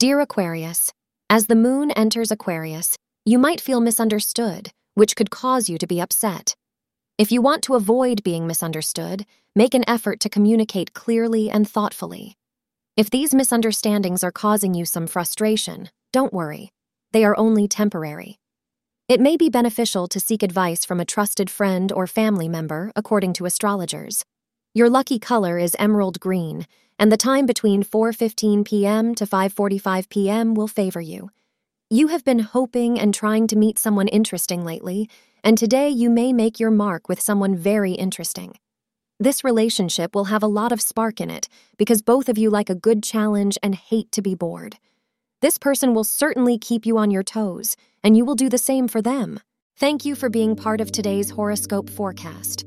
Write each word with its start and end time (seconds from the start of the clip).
Dear 0.00 0.20
Aquarius, 0.20 0.94
as 1.28 1.46
the 1.46 1.54
moon 1.54 1.90
enters 1.90 2.30
Aquarius, 2.30 2.96
you 3.26 3.38
might 3.38 3.60
feel 3.60 3.82
misunderstood, 3.82 4.70
which 4.94 5.14
could 5.14 5.30
cause 5.30 5.68
you 5.68 5.76
to 5.76 5.86
be 5.86 6.00
upset. 6.00 6.54
If 7.18 7.30
you 7.30 7.42
want 7.42 7.62
to 7.64 7.74
avoid 7.74 8.22
being 8.22 8.46
misunderstood, 8.46 9.26
make 9.54 9.74
an 9.74 9.84
effort 9.86 10.18
to 10.20 10.30
communicate 10.30 10.94
clearly 10.94 11.50
and 11.50 11.68
thoughtfully. 11.68 12.32
If 12.96 13.10
these 13.10 13.34
misunderstandings 13.34 14.24
are 14.24 14.32
causing 14.32 14.72
you 14.72 14.86
some 14.86 15.06
frustration, 15.06 15.90
don't 16.14 16.32
worry. 16.32 16.70
They 17.12 17.22
are 17.22 17.36
only 17.36 17.68
temporary. 17.68 18.38
It 19.06 19.20
may 19.20 19.36
be 19.36 19.50
beneficial 19.50 20.08
to 20.08 20.18
seek 20.18 20.42
advice 20.42 20.82
from 20.82 21.00
a 21.00 21.04
trusted 21.04 21.50
friend 21.50 21.92
or 21.92 22.06
family 22.06 22.48
member, 22.48 22.90
according 22.96 23.34
to 23.34 23.44
astrologers. 23.44 24.24
Your 24.72 24.88
lucky 24.88 25.18
color 25.18 25.58
is 25.58 25.76
emerald 25.78 26.20
green, 26.20 26.66
and 27.00 27.10
the 27.10 27.16
time 27.16 27.46
between 27.46 27.82
4:15 27.82 28.64
p.m. 28.64 29.14
to 29.16 29.26
5:45 29.26 30.08
p.m. 30.10 30.54
will 30.54 30.68
favor 30.68 31.00
you. 31.00 31.30
You 31.88 32.08
have 32.08 32.24
been 32.24 32.40
hoping 32.40 33.00
and 33.00 33.12
trying 33.14 33.46
to 33.48 33.56
meet 33.56 33.78
someone 33.78 34.06
interesting 34.06 34.64
lately, 34.64 35.08
and 35.42 35.56
today 35.56 35.88
you 35.88 36.10
may 36.10 36.32
make 36.32 36.60
your 36.60 36.70
mark 36.70 37.08
with 37.08 37.20
someone 37.20 37.56
very 37.56 37.92
interesting. 37.92 38.54
This 39.18 39.42
relationship 39.42 40.14
will 40.14 40.26
have 40.26 40.42
a 40.42 40.54
lot 40.60 40.72
of 40.72 40.80
spark 40.80 41.20
in 41.20 41.30
it 41.30 41.48
because 41.78 42.02
both 42.02 42.28
of 42.28 42.38
you 42.38 42.50
like 42.50 42.70
a 42.70 42.82
good 42.88 43.02
challenge 43.02 43.58
and 43.62 43.74
hate 43.74 44.12
to 44.12 44.22
be 44.22 44.34
bored. 44.34 44.76
This 45.40 45.56
person 45.56 45.94
will 45.94 46.04
certainly 46.04 46.58
keep 46.58 46.84
you 46.84 46.98
on 46.98 47.10
your 47.10 47.22
toes, 47.22 47.76
and 48.04 48.14
you 48.14 48.26
will 48.26 48.34
do 48.34 48.50
the 48.50 48.58
same 48.58 48.88
for 48.88 49.00
them. 49.00 49.40
Thank 49.76 50.04
you 50.04 50.14
for 50.14 50.28
being 50.28 50.54
part 50.54 50.82
of 50.82 50.92
today's 50.92 51.30
horoscope 51.30 51.88
forecast. 51.88 52.66